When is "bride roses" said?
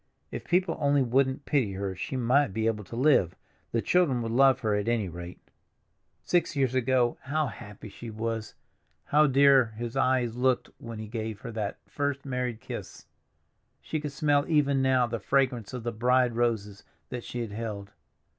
15.91-16.83